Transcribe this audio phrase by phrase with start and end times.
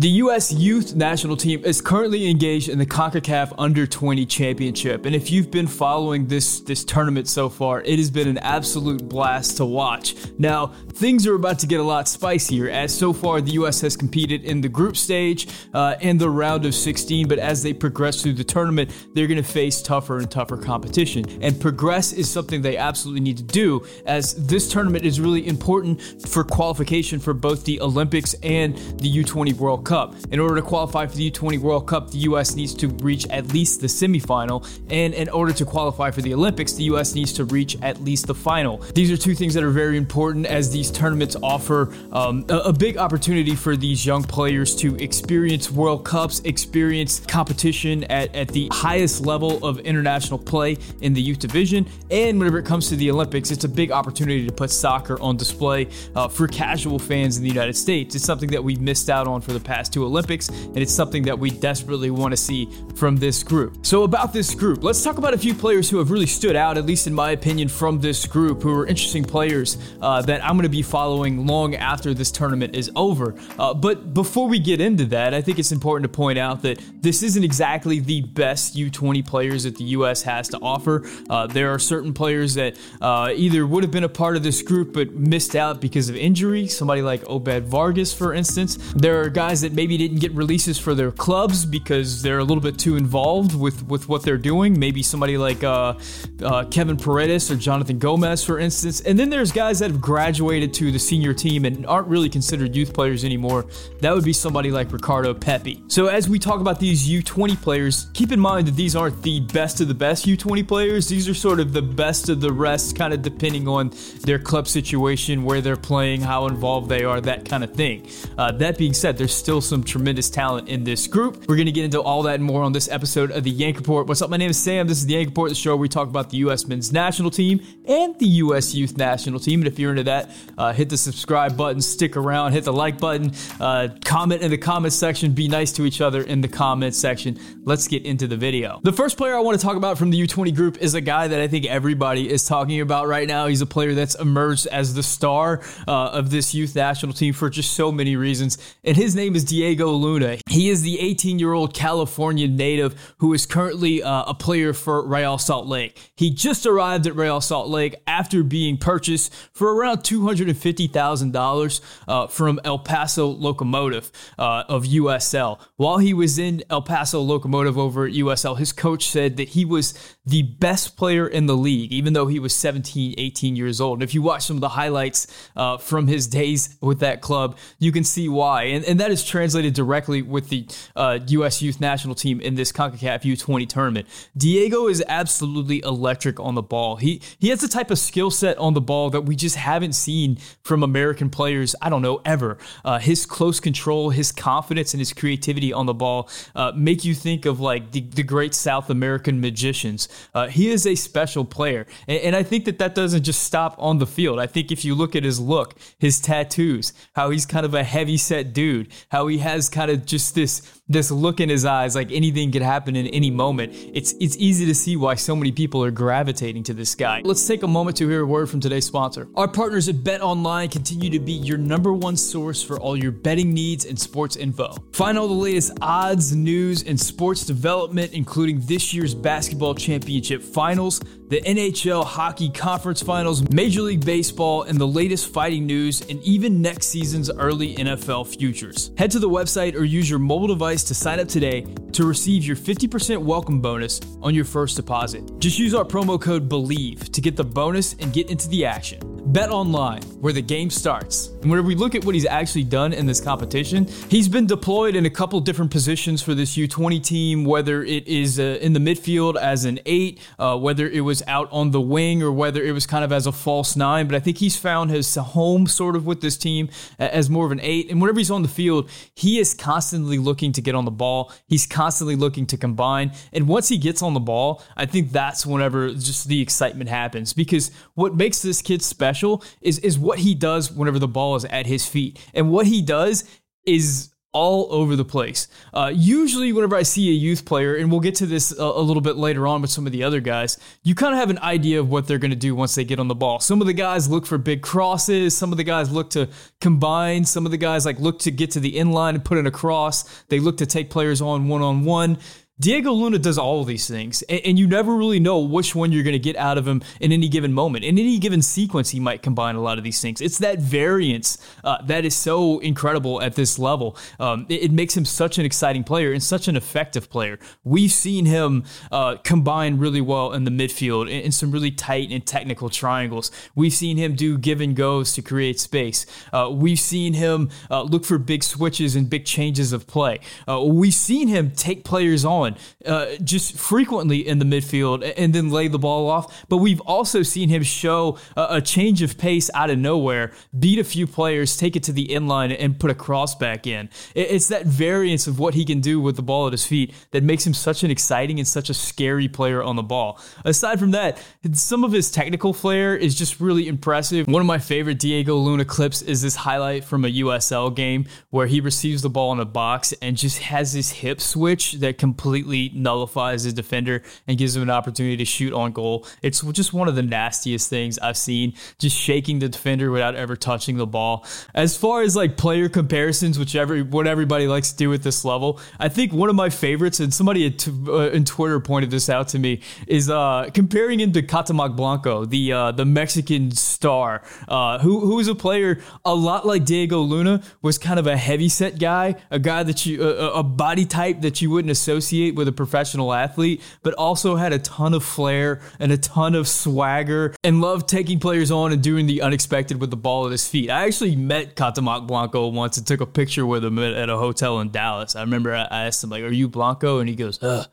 [0.00, 0.50] The U.S.
[0.50, 5.04] youth national team is currently engaged in the CONCACAF Under 20 Championship.
[5.04, 9.06] And if you've been following this, this tournament so far, it has been an absolute
[9.06, 10.14] blast to watch.
[10.38, 13.82] Now, things are about to get a lot spicier, as so far the U.S.
[13.82, 17.28] has competed in the group stage uh, and the round of 16.
[17.28, 21.26] But as they progress through the tournament, they're going to face tougher and tougher competition.
[21.42, 26.00] And progress is something they absolutely need to do, as this tournament is really important
[26.26, 29.89] for qualification for both the Olympics and the U20 World Cup.
[29.90, 30.14] Cup.
[30.30, 32.54] In order to qualify for the U20 World Cup, the U.S.
[32.54, 36.74] needs to reach at least the semifinal, and in order to qualify for the Olympics,
[36.74, 37.16] the U.S.
[37.16, 38.76] needs to reach at least the final.
[38.94, 42.72] These are two things that are very important as these tournaments offer um, a, a
[42.72, 48.68] big opportunity for these young players to experience World Cups, experience competition at, at the
[48.72, 53.10] highest level of international play in the youth division, and whenever it comes to the
[53.10, 57.42] Olympics, it's a big opportunity to put soccer on display uh, for casual fans in
[57.42, 58.14] the United States.
[58.14, 60.92] It's something that we've missed out on for the past past two Olympics, and it's
[60.92, 63.78] something that we desperately want to see from this group.
[63.86, 66.76] So, about this group, let's talk about a few players who have really stood out,
[66.76, 70.52] at least in my opinion, from this group, who are interesting players uh, that I'm
[70.52, 73.34] going to be following long after this tournament is over.
[73.58, 76.78] Uh, but before we get into that, I think it's important to point out that
[77.00, 80.22] this isn't exactly the best U20 players that the U.S.
[80.24, 81.08] has to offer.
[81.30, 84.60] Uh, there are certain players that uh, either would have been a part of this
[84.60, 88.76] group but missed out because of injury, somebody like Obed Vargas, for instance.
[88.94, 92.44] There are guys that that maybe didn't get releases for their clubs because they're a
[92.44, 94.78] little bit too involved with, with what they're doing.
[94.78, 95.94] Maybe somebody like uh,
[96.42, 99.00] uh, Kevin Paredes or Jonathan Gomez, for instance.
[99.00, 102.74] And then there's guys that have graduated to the senior team and aren't really considered
[102.74, 103.66] youth players anymore.
[104.00, 105.82] That would be somebody like Ricardo Pepi.
[105.88, 109.40] So as we talk about these U20 players, keep in mind that these aren't the
[109.40, 111.08] best of the best U20 players.
[111.08, 114.66] These are sort of the best of the rest, kind of depending on their club
[114.66, 118.08] situation, where they're playing, how involved they are, that kind of thing.
[118.36, 121.48] Uh, that being said, there's still still some tremendous talent in this group.
[121.48, 123.78] We're going to get into all that and more on this episode of the Yank
[123.78, 124.06] Report.
[124.06, 124.30] What's up?
[124.30, 124.86] My name is Sam.
[124.86, 126.68] This is the Yank Report, the show where we talk about the U.S.
[126.68, 128.76] men's national team and the U.S.
[128.76, 129.58] youth national team.
[129.58, 133.00] And if you're into that, uh, hit the subscribe button, stick around, hit the like
[133.00, 136.94] button, uh, comment in the comment section, be nice to each other in the comment
[136.94, 137.36] section.
[137.64, 138.78] Let's get into the video.
[138.84, 141.26] The first player I want to talk about from the U20 group is a guy
[141.26, 143.48] that I think everybody is talking about right now.
[143.48, 147.50] He's a player that's emerged as the star uh, of this youth national team for
[147.50, 148.56] just so many reasons.
[148.84, 150.38] And his name is Diego Luna.
[150.48, 155.06] He is the 18 year old California native who is currently uh, a player for
[155.06, 156.12] Real Salt Lake.
[156.16, 162.60] He just arrived at Real Salt Lake after being purchased for around $250,000 uh, from
[162.64, 165.60] El Paso Locomotive uh, of USL.
[165.76, 169.64] While he was in El Paso Locomotive over at USL, his coach said that he
[169.64, 169.94] was
[170.26, 173.98] the best player in the league, even though he was 17, 18 years old.
[173.98, 175.26] And if you watch some of the highlights
[175.56, 178.64] uh, from his days with that club, you can see why.
[178.64, 181.62] And, and that is translated directly with the uh, U.S.
[181.62, 184.08] youth national team in this CONCACAF U20 tournament.
[184.36, 186.96] Diego is absolutely electric on the ball.
[186.96, 189.94] He, he has the type of skill set on the ball that we just haven't
[189.94, 192.58] seen from American players, I don't know, ever.
[192.84, 197.14] Uh, his close control, his confidence, and his creativity on the ball uh, make you
[197.14, 200.08] think of like the, the great South American magicians.
[200.34, 201.86] Uh, he is a special player.
[202.08, 204.38] And, and, I think that that doesn't just stop on the field.
[204.38, 207.84] I think if you look at his look, his tattoos, how he's kind of a
[207.84, 211.94] heavy set dude, how he has kind of just this this look in his eyes
[211.94, 213.72] like anything could happen in any moment.
[213.94, 217.22] It's it's easy to see why so many people are gravitating to this guy.
[217.24, 219.28] Let's take a moment to hear a word from today's sponsor.
[219.36, 223.12] Our partners at Bet Online continue to be your number one source for all your
[223.12, 224.74] betting needs and sports info.
[224.92, 231.00] Find all the latest odds, news, and sports development, including this year's basketball championship finals,
[231.28, 236.60] the NHL hockey conference finals, Major League Baseball, and the latest fighting news, and even
[236.60, 238.90] next season's early NFL futures.
[238.98, 242.44] Head to the website or use your mobile device to sign up today to receive
[242.44, 245.38] your 50% welcome bonus on your first deposit.
[245.38, 249.00] Just use our promo code BELIEVE to get the bonus and get into the action.
[249.32, 251.28] Bet online, where the game starts.
[251.42, 254.96] And when we look at what he's actually done in this competition, he's been deployed
[254.96, 258.80] in a couple different positions for this U20 team, whether it is uh, in the
[258.80, 262.72] midfield as an eight, uh, whether it was out on the wing, or whether it
[262.72, 264.08] was kind of as a false nine.
[264.08, 266.68] But I think he's found his home sort of with this team
[266.98, 267.90] as more of an eight.
[267.90, 271.32] And whenever he's on the field, he is constantly looking to get on the ball.
[271.46, 273.12] He's constantly looking to combine.
[273.32, 277.32] And once he gets on the ball, I think that's whenever just the excitement happens
[277.32, 281.36] because what makes this kid special special is is what he does whenever the ball
[281.36, 282.18] is at his feet.
[282.34, 283.24] And what he does
[283.66, 285.48] is all over the place.
[285.74, 288.80] Uh, usually, whenever I see a youth player, and we'll get to this a, a
[288.80, 291.38] little bit later on with some of the other guys, you kind of have an
[291.40, 293.40] idea of what they're going to do once they get on the ball.
[293.40, 295.36] Some of the guys look for big crosses.
[295.36, 296.28] Some of the guys look to
[296.60, 297.24] combine.
[297.24, 299.46] Some of the guys like look to get to the end line and put in
[299.46, 300.24] a cross.
[300.28, 302.18] They look to take players on one on one.
[302.60, 306.02] Diego Luna does all these things, and, and you never really know which one you're
[306.02, 307.86] going to get out of him in any given moment.
[307.86, 310.20] In any given sequence, he might combine a lot of these things.
[310.20, 313.96] It's that variance uh, that is so incredible at this level.
[314.18, 317.38] Um, it, it, makes him such an exciting player and such an effective player.
[317.64, 322.10] We've seen him uh, combine really well in the midfield in, in, some really tight
[322.10, 323.30] and technical triangles.
[323.54, 326.04] We've seen him do give and goes to create space.
[326.30, 330.20] Uh, we've seen him uh, look for big switches and big changes of play.
[330.46, 332.49] Uh, we've seen him take players on
[332.86, 336.44] uh, just frequently in the midfield and then lay the ball off.
[336.48, 340.78] But we've also seen him show a, a change of pace out of nowhere, beat
[340.78, 343.88] a few players, take it to the end line, and put a cross back in.
[344.14, 347.22] It's that variance of what he can do with the ball at his feet that
[347.22, 350.20] makes him such an exciting and such a scary player on the ball.
[350.44, 354.26] Aside from that, some of his technical flair is just really impressive.
[354.26, 358.46] One of my favorite Diego Luna clips is this highlight from a USL game where
[358.46, 362.39] he receives the ball in a box and just has this hip switch that completely
[362.40, 366.06] completely nullifies his defender and gives him an opportunity to shoot on goal.
[366.22, 370.36] It's just one of the nastiest things I've seen, just shaking the defender without ever
[370.36, 371.26] touching the ball.
[371.54, 375.24] As far as like player comparisons, which every what everybody likes to do at this
[375.24, 379.08] level, I think one of my favorites, and somebody at, uh, in Twitter pointed this
[379.08, 384.22] out to me, is uh, comparing him to Cuauhtemoc Blanco, the uh, the Mexican star,
[384.48, 388.16] uh, who who is a player a lot like Diego Luna, was kind of a
[388.16, 392.48] heavy set guy, a guy that you a body type that you wouldn't associate with
[392.48, 397.34] a professional athlete, but also had a ton of flair and a ton of swagger
[397.42, 400.70] and loved taking players on and doing the unexpected with the ball at his feet.
[400.70, 404.60] I actually met Cuauhtemoc Blanco once and took a picture with him at, a hotel
[404.60, 405.16] in Dallas.
[405.16, 406.98] I remember I asked him, like, are you Blanco?
[406.98, 407.66] And he goes, ugh.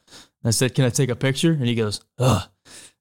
[0.44, 1.52] I said, can I take a picture?
[1.52, 2.44] And he goes, ugh.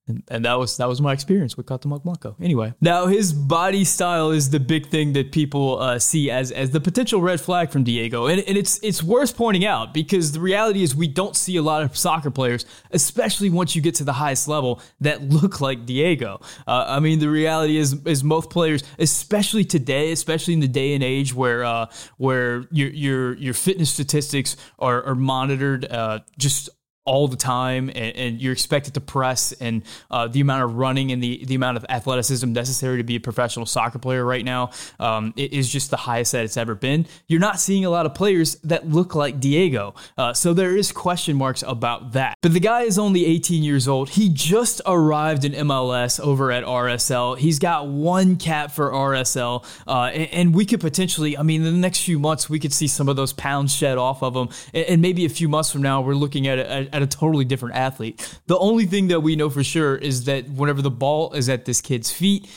[0.09, 2.37] And, and, that was that was my experience with Cuauhtemoc Blanco.
[2.41, 6.71] Anyway, now his body style is the big thing that people uh, see as as
[6.71, 10.39] the potential red flag from Diego, and, and it's it's worth pointing out because the
[10.39, 14.05] reality is we don't see a lot of soccer players, especially once you get to
[14.05, 16.41] the highest level, that look like Diego.
[16.69, 20.95] Uh, I mean, the reality is is most players, especially today, especially in the day
[20.95, 21.87] and age where uh,
[22.17, 26.71] where your your your fitness statistics are, are monitored uh, just
[27.07, 31.13] all the time and, and, you're expected to press and uh, the amount of running
[31.13, 34.71] and the, the amount of athleticism necessary to be a professional soccer player right now
[34.99, 37.07] um, is just the highest that it's ever been.
[37.29, 39.95] You're not seeing a lot of players that look like Diego.
[40.19, 42.37] Uh, so there is question marks about that.
[42.43, 44.11] But the guy is only 18 years old.
[44.11, 47.39] He just arrived in MLS over at RSL.
[47.39, 49.65] He's got one cap for RSL.
[49.87, 52.73] Uh, and, and, we could potentially, I mean, in the next few months, we could
[52.73, 54.49] see some of those pounds shed off of him.
[54.75, 57.45] And, and maybe a few months from now, we're looking at a, at a totally
[57.45, 58.41] different athlete.
[58.47, 61.67] The only thing that we know for sure is that whenever the ball is at
[61.67, 62.49] this kid's feet,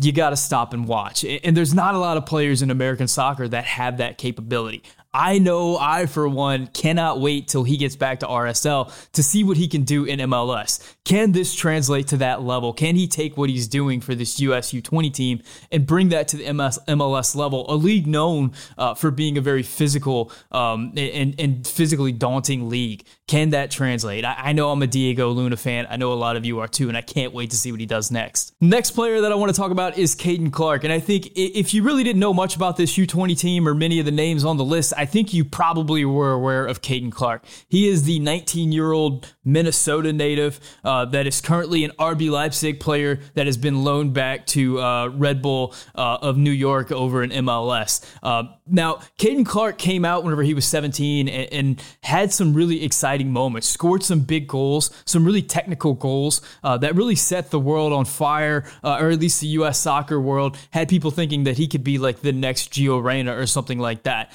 [0.00, 1.24] you got to stop and watch.
[1.24, 4.82] And there's not a lot of players in American soccer that have that capability.
[5.12, 9.42] I know I, for one, cannot wait till he gets back to RSL to see
[9.42, 10.94] what he can do in MLS.
[11.04, 12.72] Can this translate to that level?
[12.72, 15.42] Can he take what he's doing for this US U20 team
[15.72, 19.40] and bring that to the MS, MLS level, a league known uh, for being a
[19.40, 23.04] very physical um, and, and physically daunting league?
[23.26, 24.24] Can that translate?
[24.24, 25.88] I, I know I'm a Diego Luna fan.
[25.90, 27.80] I know a lot of you are too, and I can't wait to see what
[27.80, 28.54] he does next.
[28.60, 30.84] Next player that I want to talk about is Caden Clark.
[30.84, 33.98] And I think if you really didn't know much about this U20 team or many
[33.98, 37.46] of the names on the list, I think you probably were aware of Caden Clark.
[37.68, 42.80] He is the 19 year old Minnesota native uh, that is currently an RB Leipzig
[42.80, 47.22] player that has been loaned back to uh, Red Bull uh, of New York over
[47.22, 48.04] in MLS.
[48.22, 52.84] Uh, now, Caden Clark came out whenever he was 17 and, and, had some really
[52.84, 57.58] exciting moments, scored some big goals, some really technical goals uh, that really set the
[57.58, 59.78] world on fire, uh, or at least the U.S.
[59.78, 63.46] soccer world, had people thinking that he could be like the next Gio Reyna or
[63.46, 64.32] something like that.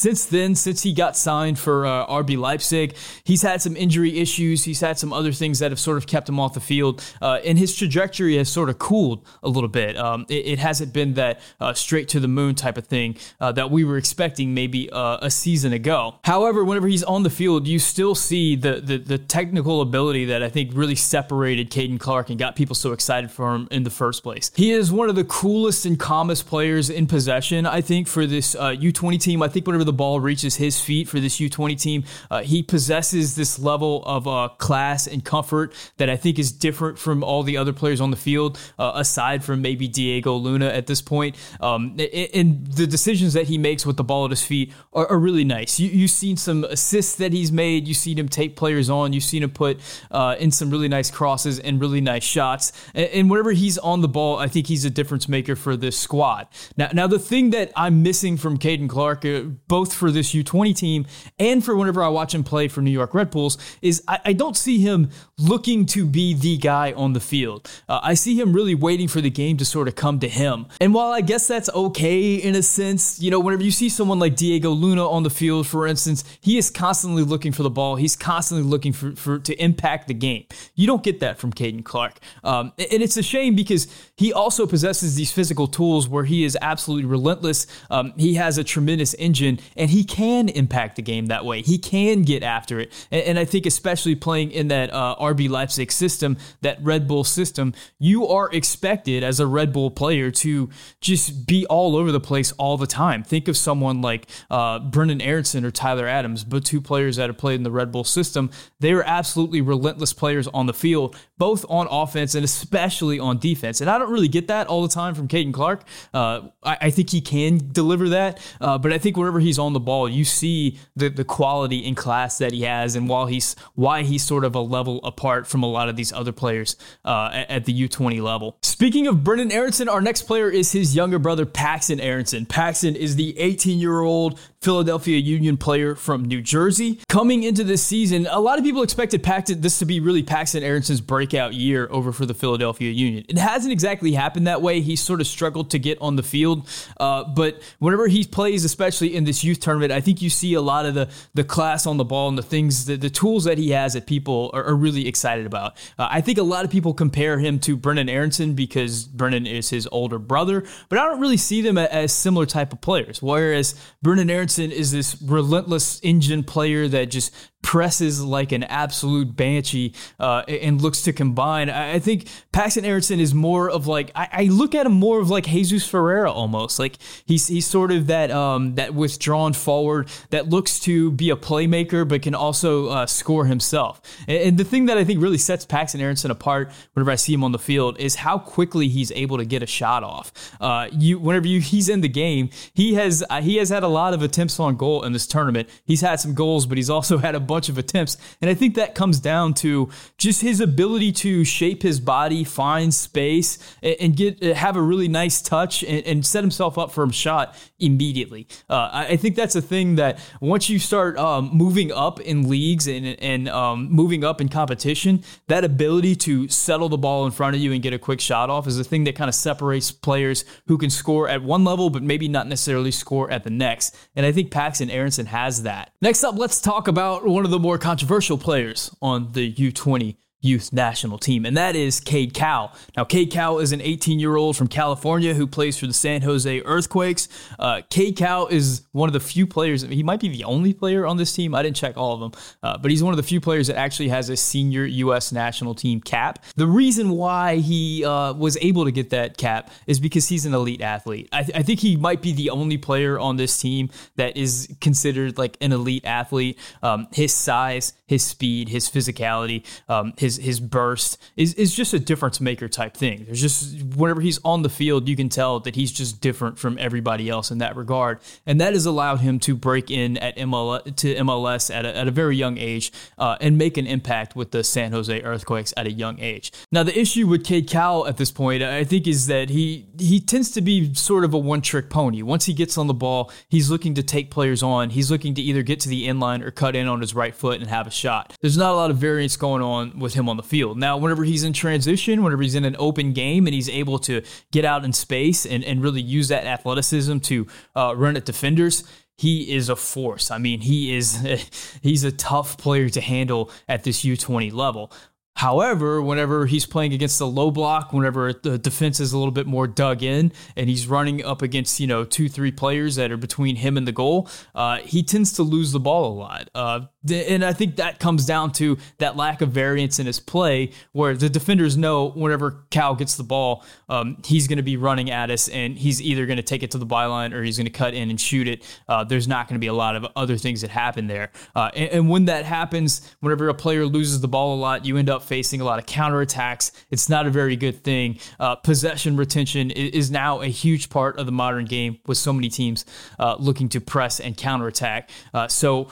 [0.00, 4.64] Since then, since he got signed for RB Leipzig, he's had some injury issues issues.
[4.64, 7.40] He's had some other things that have sort of kept him off the field, uh,
[7.44, 9.96] and his trajectory has sort of cooled a little bit.
[9.96, 13.52] Um, it, it, hasn't been that uh, straight to the moon type of thing uh,
[13.52, 16.16] that we were expecting maybe uh, a season ago.
[16.24, 20.42] However, whenever he's on the field, you still see the, the, the technical ability that
[20.42, 23.90] I think really separated Caden Clark and got people so excited for him in the
[23.90, 24.50] first place.
[24.54, 28.54] He is one of the coolest and calmest players in possession, I think, for this
[28.54, 29.42] U20 uh, team.
[29.42, 33.36] I think whenever the ball reaches his feet for this U20 team, uh, he possesses
[33.36, 37.56] this level of uh, class and comfort that I think is different from all the
[37.56, 41.36] other players on the field, uh, aside from maybe Diego Luna at this point.
[41.60, 41.96] Um,
[42.32, 45.44] and the decisions that he makes with the ball at his feet are, are really
[45.44, 45.80] nice.
[45.80, 47.88] You, you've seen some assists that he's made.
[47.88, 49.12] You've seen him take players on.
[49.12, 49.80] You've seen him put
[50.10, 52.72] uh, in some really nice crosses and really nice shots.
[52.94, 55.98] And, and whenever he's on the ball, I think he's a difference maker for this
[55.98, 56.48] squad.
[56.76, 59.42] Now, now the thing that I'm missing from Caden Clark, uh,
[59.80, 61.06] both for this U20 team
[61.38, 64.32] and for whenever I watch him play for New York Red Bulls, is I, I
[64.34, 65.08] don't see him
[65.38, 67.66] looking to be the guy on the field.
[67.88, 70.66] Uh, I see him really waiting for the game to sort of come to him.
[70.82, 74.18] And while I guess that's okay in a sense, you know, whenever you see someone
[74.18, 77.96] like Diego Luna on the field, for instance, he is constantly looking for the ball.
[77.96, 80.44] He's constantly looking for, for to impact the game.
[80.74, 82.18] You don't get that from Caden Clark.
[82.44, 86.58] Um, and it's a shame because he also possesses these physical tools where he is
[86.60, 87.66] absolutely relentless.
[87.88, 91.62] Um, he has a tremendous engine and he can impact the game that way.
[91.62, 92.92] He can get after it.
[93.10, 97.24] And, and I think, especially playing in that uh, RB Leipzig system, that Red Bull
[97.24, 102.20] system, you are expected as a Red Bull player to just be all over the
[102.20, 103.22] place all the time.
[103.22, 107.38] Think of someone like uh, Brenden Aaronson or Tyler Adams, but two players that have
[107.38, 108.50] played in the Red Bull system.
[108.80, 113.80] They are absolutely relentless players on the field, both on offense and especially on defense.
[113.80, 115.84] And I don't really get that all the time from Caden Clark.
[116.12, 119.72] Uh, I, I, think he can deliver that, uh, but I think whenever he's on
[119.72, 123.54] the ball, you see the, the quality and class that he has, and while he's
[123.74, 127.30] why he's sort of a level apart from a lot of these other players uh,
[127.32, 128.56] at, at, the U20 level.
[128.62, 132.46] Speaking of Brenden Aaronson, our next player is his younger brother Paxten Aaronson.
[132.46, 137.00] Paxten is the 18 year old Philadelphia Union player from New Jersey.
[137.08, 140.60] Coming into this season, a lot of people expected Paxten this to be really Paxten
[140.60, 143.24] Aaronson's breakout year over for the Philadelphia Union.
[143.30, 144.82] It hasn't exactly happened that way.
[144.82, 149.16] He sort of struggled to get on the field, uh, but whenever he plays, especially
[149.16, 151.96] in this youth tournament, I think you see a lot of the the class on
[151.96, 154.76] the ball and the things, the, the tools that he has that people are, are
[154.76, 155.78] really excited about.
[155.98, 159.70] Uh, I think a lot of people compare him to Brenden Aaronson because Brenden is
[159.70, 163.22] his older brother, but I don't really see them as similar type of players.
[163.22, 163.74] Whereas
[164.04, 170.42] Brenden Aaronson is this relentless engine player that just presses like an absolute banshee uh,
[170.48, 171.68] and looks to combine.
[171.68, 175.28] I, think Paxten Aaronson is more of like I, I, look at him more of
[175.28, 176.78] like Jesus Ferreira almost.
[176.78, 181.36] Like he's he's sort of that um, that withdrawn forward that looks to be a
[181.36, 184.00] playmaker but can also uh, score himself.
[184.26, 187.32] And, and, the thing that I think really sets Paxten Aaronson apart whenever I see
[187.32, 190.32] him on the field is how quickly he's able to get a shot off.
[190.60, 193.88] Uh, you whenever you he's in the game, he has uh, he has had a
[193.88, 195.68] lot of attempts on goal in this tournament.
[195.84, 198.16] He's had some goals, but he's also had a bunch of attempts.
[198.40, 202.94] And I think that comes down to just his ability to shape his body, find
[202.94, 207.12] space, and get have a really nice touch and, and set himself up for a
[207.12, 208.46] shot immediately.
[208.68, 212.86] Uh, I think that's a thing that once you start um, moving up in leagues
[212.86, 217.56] and, and um, moving up in competition, that ability to settle the ball in front
[217.56, 219.90] of you and get a quick shot off is a thing that kind of separates
[219.90, 223.96] players who can score at one level, but maybe not necessarily score at the next.
[224.14, 225.92] And I think Paxten Aaronson has that.
[226.00, 230.72] Next up, let's talk about one of the more controversial players on the U20 youth
[230.72, 232.72] national team, and that is Cade Cowell.
[232.96, 236.22] Now, Cade Cowell is an 18 year old from California who plays for the San
[236.22, 237.28] Jose Earthquakes.
[237.58, 238.20] Uh, Cade
[238.50, 241.54] is one of the few players, he might be the only player on this team.
[241.54, 243.76] I didn't check all of them, uh, but he's one of the few players that
[243.76, 245.32] actually has a senior U.S.
[245.32, 246.44] national team cap.
[246.56, 250.54] The reason why he uh, was able to get that cap is because he's an
[250.54, 251.28] elite athlete.
[251.32, 254.74] I, th- I think he might be the only player on this team that is
[254.80, 256.58] considered like an elite athlete.
[256.82, 261.92] Um, his size, his speed, his physicality, um, his his his burst is is just
[261.92, 263.24] a difference maker type thing.
[263.24, 266.78] There's just whenever he's on the field, you can tell that he's just different from
[266.78, 270.44] everybody else in that regard, and that has allowed him to break in at to
[270.44, 274.62] MLS at a, at a very young age uh, and make an impact with the
[274.62, 276.52] San Jose Earthquakes at a young age.
[276.70, 280.20] Now, the issue with Cade Cowell at this point, I think, is that he he
[280.20, 282.22] tends to be sort of a one trick pony.
[282.22, 284.90] Once he gets on the ball, he's looking to take players on.
[284.90, 287.34] He's looking to either get to the end inline or cut in on his right
[287.34, 288.36] foot and have a shot.
[288.40, 290.78] There's not a lot of variance going on with him on the field.
[290.78, 294.22] Now, whenever he's in transition, whenever he's in an open game and he's able to
[294.52, 298.84] get out in space and, and really use that athleticism to uh, run at defenders,
[299.16, 300.30] he is a force.
[300.30, 304.92] I mean, he is he's a tough player to handle at this U20 level.
[305.36, 309.46] However, whenever he's playing against the low block, whenever the defense is a little bit
[309.46, 313.16] more dug in and he's running up against, you know, two, three players that are
[313.16, 316.50] between him and the goal, uh, he tends to lose the ball a lot.
[316.54, 320.72] Uh, and I think that comes down to that lack of variance in his play
[320.92, 325.10] where the defenders know whenever Cowell gets the ball, um, he's going to be running
[325.10, 327.64] at us and he's either going to take it to the byline or he's going
[327.64, 328.62] to cut in and shoot it.
[328.86, 331.30] Uh, there's not going to be a lot of other things that happen there.
[331.56, 334.98] Uh, and, and when that happens, whenever a player loses the ball a lot, you
[334.98, 336.72] end up facing a lot of counterattacks.
[336.90, 338.18] It's not a very good thing.
[338.38, 342.48] Uh, possession retention is now a huge part of the modern game with so many
[342.48, 342.84] teams
[343.18, 345.10] uh, looking to press and counterattack.
[345.32, 345.88] Uh, so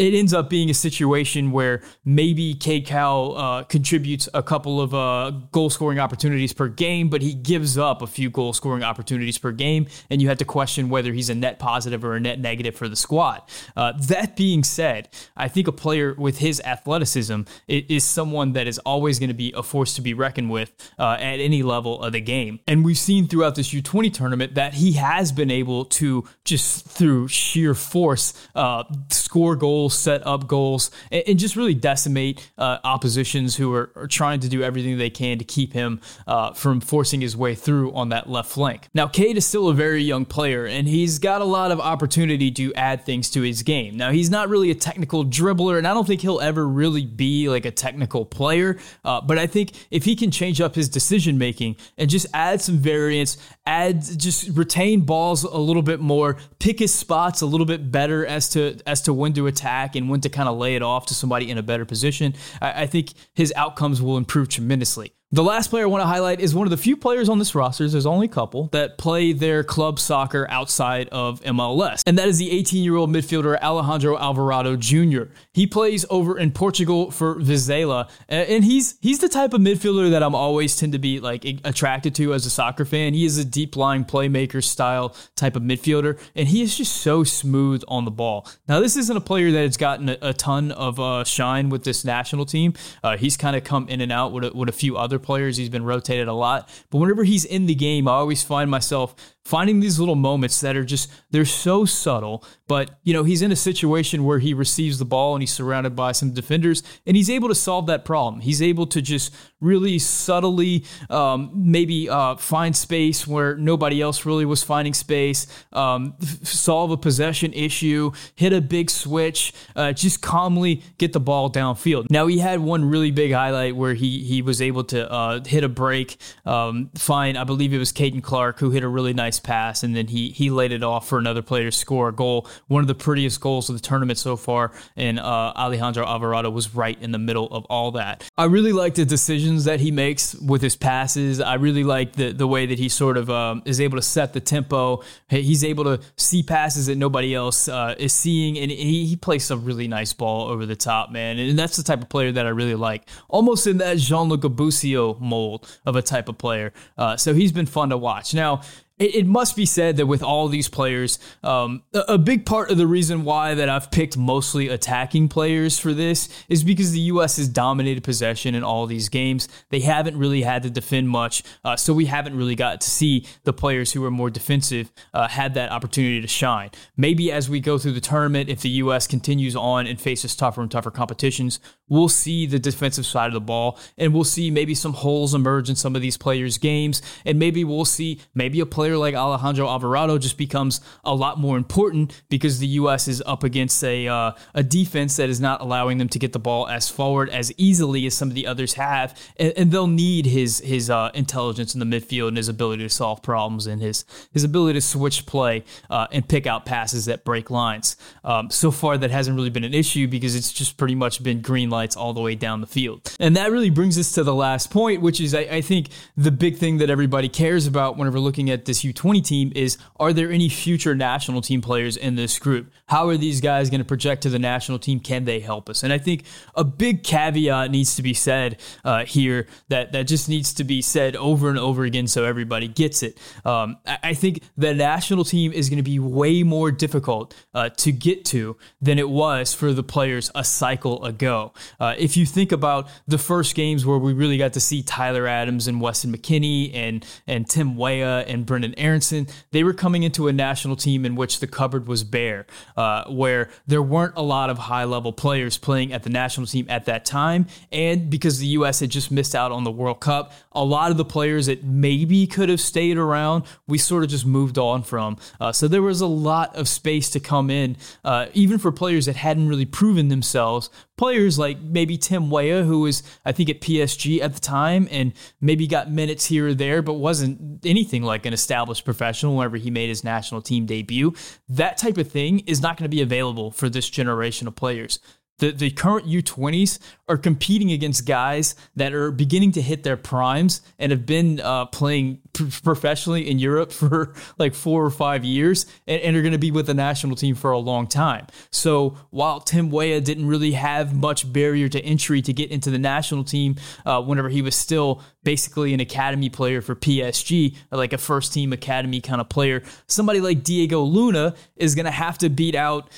[0.00, 5.30] it ends up being a situation where maybe Cowell uh, contributes a couple of uh,
[5.52, 9.52] goal scoring opportunities per game, but he gives up a few goal scoring opportunities per
[9.52, 12.74] game, and you have to question whether he's a net positive or a net negative
[12.74, 13.42] for the squad.
[13.76, 18.78] Uh, that being said, I think a player with his athleticism is someone that is
[18.78, 22.14] always going to be a force to be reckoned with uh, at any level of
[22.14, 22.60] the game.
[22.66, 27.28] And we've seen throughout this U20 tournament that he has been able to just through
[27.28, 33.56] sheer force uh, score goals set up goals, and, and just really decimate uh, oppositions
[33.56, 37.20] who are, are, trying to do everything they can to keep him uh, from forcing
[37.20, 38.88] his way through on that left flank.
[38.94, 42.50] Now, Cade is still a very young player, and he's got a lot of opportunity
[42.52, 43.96] to add things to his game.
[43.96, 47.48] Now, he's not really a technical dribbler, and I don't think he'll ever really be
[47.48, 51.38] like a technical player, uh, but I think if he can change up his decision
[51.38, 56.78] making and just add some variance, add just retain balls a little bit more, pick
[56.78, 60.08] his spots a little bit better as to as to when to attack attack and
[60.08, 62.86] when to kind of lay it off to somebody in a better position, I, I
[62.86, 65.12] think his outcomes will improve tremendously.
[65.32, 67.54] The last player I want to highlight is one of the few players on this
[67.54, 72.02] roster, there's only a couple, that play their club soccer outside of MLS.
[72.04, 75.30] And that is the 18 year old midfielder Alejandro Alvarado Jr.
[75.52, 78.10] He plays over in Portugal for Vizela.
[78.28, 82.16] And he's he's the type of midfielder that I'm always tend to be like attracted
[82.16, 83.14] to as a soccer fan.
[83.14, 86.18] He is a deep lying playmaker style type of midfielder.
[86.34, 88.48] And he is just so smooth on the ball.
[88.66, 91.84] Now, this isn't a player that has gotten a, a ton of uh, shine with
[91.84, 92.74] this national team.
[93.04, 95.56] Uh, he's kind of come in and out with a, with a few other players.
[95.56, 96.68] He's been rotated a lot.
[96.90, 100.76] But whenever he's in the game, I always find myself finding these little moments that
[100.76, 104.98] are just they're so subtle but you know he's in a situation where he receives
[104.98, 108.40] the ball and he's surrounded by some defenders and he's able to solve that problem.
[108.40, 114.44] He's able to just really subtly um, maybe uh, find space where nobody else really
[114.44, 120.22] was finding space um, f- solve a possession issue hit a big switch uh, just
[120.22, 122.08] calmly get the ball downfield.
[122.10, 125.64] Now he had one really big highlight where he he was able to uh, hit
[125.64, 129.29] a break um, find i believe it was Caden Clark who hit a really nice
[129.30, 132.12] nice pass, and then he he laid it off for another player to score a
[132.12, 132.48] goal.
[132.66, 136.74] One of the prettiest goals of the tournament so far, and uh, Alejandro Alvarado was
[136.74, 138.24] right in the middle of all that.
[138.36, 141.40] I really like the decisions that he makes with his passes.
[141.40, 144.32] I really like the the way that he sort of um, is able to set
[144.32, 145.02] the tempo.
[145.28, 149.50] He's able to see passes that nobody else uh, is seeing, and he, he plays
[149.50, 151.38] a really nice ball over the top, man.
[151.38, 155.14] And that's the type of player that I really like, almost in that Gianluca Busio
[155.20, 156.72] mold of a type of player.
[156.98, 158.34] Uh, so he's been fun to watch.
[158.34, 158.62] Now,
[159.00, 162.76] it, must be said that with all these players, um, a, a big part of
[162.76, 167.38] the reason why that I've picked mostly attacking players for this is because the U.S.
[167.38, 169.48] has dominated possession in all these games.
[169.70, 173.26] They haven't really had to defend much, uh, so we haven't really got to see
[173.44, 176.70] the players who are more defensive uh, had that opportunity to shine.
[176.96, 179.06] Maybe as we go through the tournament, if the U.S.
[179.06, 181.58] continues on and faces tougher and tougher competitions,
[181.88, 185.70] we'll see the defensive side of the ball, and we'll see maybe some holes emerge
[185.70, 189.14] in some of these players' games, and maybe we'll see maybe a player player like
[189.14, 193.06] Alejandro Alvarado just becomes a lot more important because the U.S.
[193.06, 196.38] is up against a uh, a defense that is not allowing them to get the
[196.38, 200.26] ball as forward as easily as some of the others have, and, and they'll need
[200.26, 204.04] his his uh, intelligence in the midfield and his ability to solve problems and his
[204.32, 207.96] his ability to switch play uh, and pick out passes that break lines.
[208.24, 211.40] Um, so far, that hasn't really been an issue because it's just pretty much been
[211.40, 214.34] green lights all the way down the field, and that really brings us to the
[214.34, 218.18] last point, which is I, I think the big thing that everybody cares about whenever
[218.18, 222.38] looking at this U20 team is are there any future national team players in this
[222.38, 222.70] group?
[222.86, 225.00] How are these guys going to project to the national team?
[225.00, 225.82] Can they help us?
[225.82, 230.28] And I think a big caveat needs to be said uh, here that, that just
[230.28, 233.18] needs to be said over and over again so everybody gets it.
[233.44, 237.92] Um, I, think the national team is going to be way more difficult uh, to
[237.92, 241.52] get to than it was for the players a cycle ago.
[241.78, 245.26] Uh, if you think about the first games where we really got to see Tyler
[245.26, 250.28] Adams and Weston McKennie and, and Tim Weah and Brenden Aaronson, they were coming into
[250.28, 252.46] a national team in which the cupboard was bare,
[252.76, 256.66] uh, where there weren't a lot of high level players playing at the national team
[256.68, 257.46] at that time.
[257.72, 258.80] And because the U.S.
[258.80, 262.26] had just missed out on the World Cup, a lot of the players that maybe
[262.26, 265.16] could have stayed around, we sort of just moved on from.
[265.40, 269.06] Uh, so there was a lot of space to come in, uh, even for players
[269.06, 270.70] that hadn't really proven themselves.
[271.00, 275.14] Players like maybe Tim Weah, who was, I think, at PSG at the time and
[275.40, 279.70] maybe got minutes here or there, but wasn't anything like an established professional whenever he
[279.70, 281.14] made his national team debut.
[281.48, 284.98] That type of thing is not going to be available for this generation of players
[285.40, 290.62] the, the current U20s are competing against guys that are beginning to hit their primes
[290.78, 292.20] and have been uh, playing
[292.62, 296.50] professionally in Europe for like four or five years and, and are going to be
[296.50, 298.26] with the national team for a long time.
[298.52, 302.78] So while Tim Weah didn't really have much barrier to entry to get into the
[302.78, 307.98] national team uh, whenever he was still basically an academy player for PSG, like a
[307.98, 312.28] first team academy kind of player, somebody like Diego Luna is going to have to
[312.28, 312.90] beat out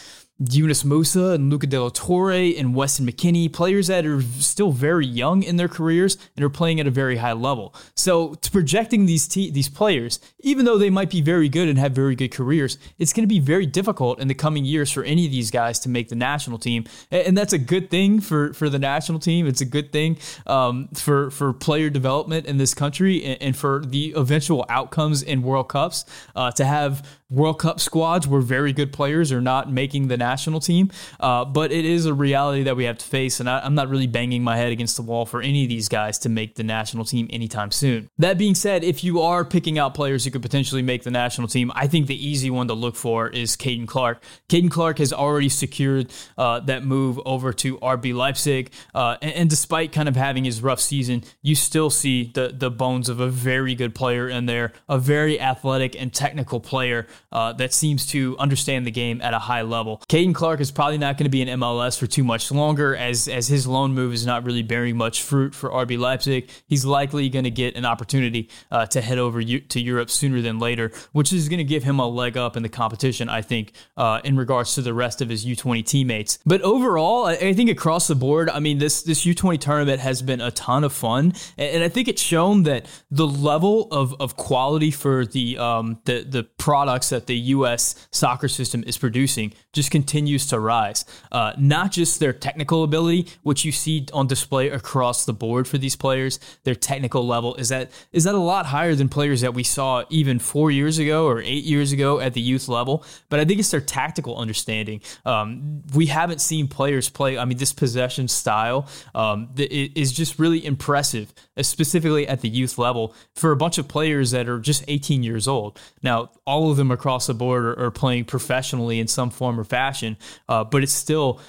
[0.50, 5.06] Yunus Musah and Luca de la Torre and Weston McKennie, players that are still very
[5.06, 7.74] young in their careers and are playing at a very high level.
[7.94, 11.78] So, to projecting these te- these players, even though they might be very good and
[11.78, 15.04] have very good careers, it's going to be very difficult in the coming years for
[15.04, 18.52] any of these guys to make the national team, and that's a good thing for
[18.52, 19.46] for the national team.
[19.46, 23.84] It's a good thing um, for for player development in this country and, and, for
[23.84, 28.92] the eventual outcomes in World Cups uh, to have World Cup squads where very good
[28.92, 30.90] players are not making the national team.
[31.18, 33.88] Uh, but it is a reality that we have to face, and I, am not
[33.88, 36.62] really banging my head against the wall for any of these guys to make the
[36.62, 38.10] national team anytime soon.
[38.18, 41.48] That being said, if you are picking out players who could potentially make the national
[41.48, 44.22] team, I think the easy one to look for is Caden Clark.
[44.50, 49.50] Caden Clark has already secured uh, that move over to RB Leipzig, uh, and, and
[49.50, 53.28] despite kind of having his rough season, you still see the the bones of a
[53.28, 58.36] very good player in there, a very athletic and technical player uh, that seems to
[58.38, 60.02] understand the game at a high level.
[60.08, 63.28] Caden Clark is probably not going to be in MLS for too much longer, as
[63.28, 66.50] as his loan move is not really bearing much fruit for RB Leipzig.
[66.66, 70.40] He's likely going to get an opportunity uh, to head over U- to Europe sooner
[70.40, 73.28] than later, which is going to give him a leg up in the competition.
[73.28, 76.38] I think uh, in regards to the rest of his U20 teammates.
[76.44, 80.22] But overall, I, I think across the board, I mean this this U20 tournament has
[80.22, 84.14] been a ton of fun, and, and I think it's shown that the level of,
[84.20, 88.08] of quality for the um, the the products that the U.S.
[88.10, 91.04] soccer system is producing just continues to rise.
[91.30, 95.78] Uh, not just their technical ability, which you see on display across the board for
[95.78, 99.54] these players, their technical level is that is that a lot higher than players that
[99.54, 103.04] we saw even four years ago or eight years ago at the youth level.
[103.28, 105.00] But I think it's their tactical understanding.
[105.24, 107.38] Um, we haven't seen players play.
[107.38, 113.14] I mean, this possession style um, is just really impressive, specifically at the youth level
[113.34, 115.78] for a bunch of players that are just 18 years old.
[116.02, 119.64] Now, all of them across across the board are playing professionally in some form or
[119.64, 120.16] fashion,
[120.48, 121.40] uh, but it's still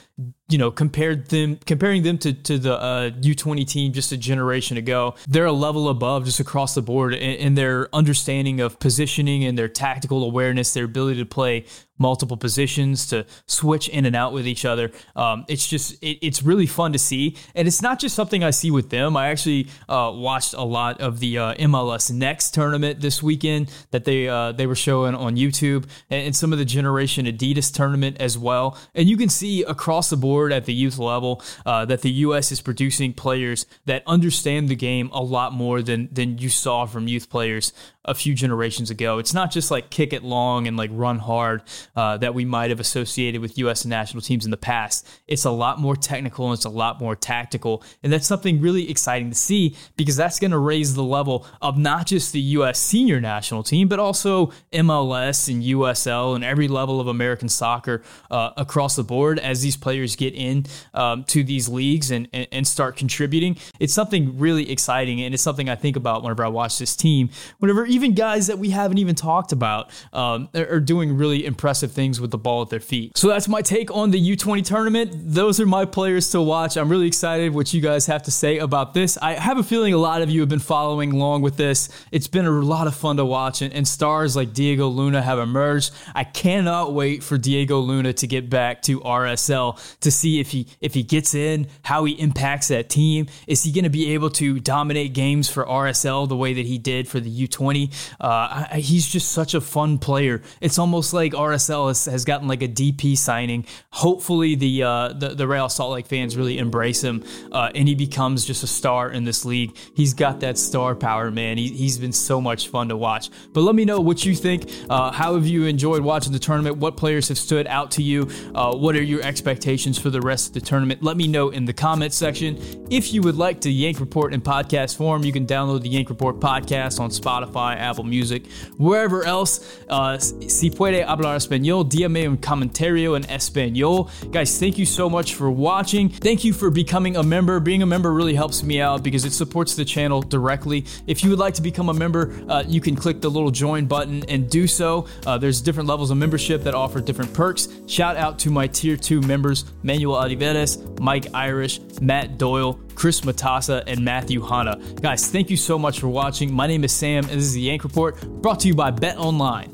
[0.53, 4.77] you know, compared them comparing them to to the uh, U20 team just a generation
[4.77, 9.43] ago, they're a level above just across the board in, in, their understanding of positioning
[9.43, 11.65] and their tactical awareness, their ability to play
[11.97, 14.91] multiple positions, to switch in and out with each other.
[15.15, 18.51] Um, it's just it, it's really fun to see, and it's not just something I
[18.51, 19.17] see with them.
[19.17, 24.05] I actually uh, watched a lot of the uh, MLS Next tournament this weekend that
[24.05, 28.17] they uh, they were showing on YouTube, and, and some of the Generation Adidas tournament
[28.19, 31.85] as well, and you can see across the board board at the youth level uh,
[31.85, 32.51] that the U.S.
[32.51, 37.07] is producing players that understand the game a lot more than than you saw from
[37.07, 37.71] youth players
[38.05, 39.17] a few generations ago.
[39.17, 41.63] It's not just like kick it long and like run hard
[41.95, 43.85] uh, that we might have associated with U.S.
[43.85, 45.07] national teams in the past.
[45.27, 47.81] It's a lot more technical and it's a lot more tactical.
[48.01, 51.77] And that's something really exciting to see because that's going to raise the level of
[51.77, 52.77] not just the U.S.
[52.77, 58.51] senior national team, but also MLS and USL and every level of American soccer uh,
[58.57, 62.67] across the board as these players get in um, to these leagues and, and, and
[62.67, 63.57] start contributing.
[63.79, 67.29] It's something really exciting and it's something I think about whenever I watch this team.
[67.59, 72.19] Whenever even guys that we haven't even talked about um, are doing really impressive things
[72.19, 73.17] with the ball at their feet.
[73.17, 75.11] So that's my take on the U20 tournament.
[75.13, 76.77] Those are my players to watch.
[76.77, 79.17] I'm really excited what you guys have to say about this.
[79.21, 81.89] I have a feeling a lot of you have been following along with this.
[82.11, 85.39] It's been a lot of fun to watch, and, and stars like Diego Luna have
[85.39, 85.91] emerged.
[86.15, 90.67] I cannot wait for Diego Luna to get back to RSL to see if he
[90.81, 93.27] if he gets in, how he impacts that team.
[93.47, 96.77] Is he going to be able to dominate games for RSL the way that he
[96.77, 97.93] did for the U20?
[98.19, 100.41] Uh, he's just such a fun player.
[100.61, 103.65] It's almost like RSL has, has gotten like a DP signing.
[103.91, 107.95] Hopefully, the uh, the, the Real Salt Lake fans really embrace him, uh, and he
[107.95, 109.75] becomes just a star in this league.
[109.95, 111.57] He's got that star power, man.
[111.57, 113.29] He, he's been so much fun to watch.
[113.53, 114.71] But let me know what you think.
[114.89, 116.77] Uh, how have you enjoyed watching the tournament?
[116.77, 118.29] What players have stood out to you?
[118.55, 121.01] Uh, what are your expectations for the rest of the tournament?
[121.01, 122.59] Let me know in the comments section.
[122.91, 126.09] If you would like to Yank Report in podcast form, you can download the Yank
[126.09, 128.45] Report podcast on Spotify, Apple Music,
[128.77, 129.81] wherever else.
[129.89, 134.11] Uh, si puede hablar español, díame un comentario en español.
[134.31, 136.07] Guys, thank you so much for watching.
[136.07, 137.59] Thank you for becoming a member.
[137.59, 140.85] Being a member really helps me out because it supports the channel directly.
[141.07, 143.87] If you would like to become a member, uh, you can click the little join
[143.87, 145.07] button and do so.
[145.25, 147.69] Uh, there's different levels of membership that offer different perks.
[147.87, 153.83] Shout out to my tier two members Manuel Oliveres, Mike Irish, Matt Doyle, Chris Matassa,
[153.87, 154.79] and Matthew Hanna.
[155.01, 156.53] Guys, thank you so much for watching.
[156.53, 159.17] My name is Sam, and this is the Yank Report brought to you by Bet
[159.17, 159.69] Online.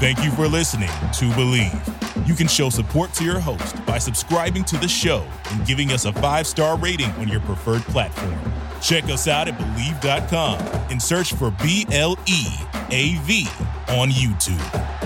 [0.00, 2.26] Thank you for listening to Bleav.
[2.28, 6.04] You can show support to your host by subscribing to the show and giving us
[6.04, 8.38] a five star rating on your preferred platform.
[8.80, 12.46] Check us out at Bleav.com and search for B L E
[12.90, 13.48] A V
[13.88, 14.97] on YouTube.